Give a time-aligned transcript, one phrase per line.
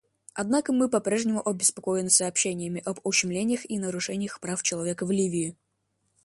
[0.33, 5.55] Однако мы по-прежнему обеспокоены сообщениями об ущемлениях и нарушениях прав человека в Ливии.